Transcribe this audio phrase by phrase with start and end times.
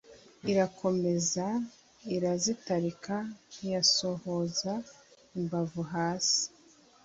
[0.51, 1.45] Irakomeza
[2.15, 3.15] irazitarika
[3.53, 4.73] :Ntiyasohoza
[5.37, 6.43] imbavu hasi!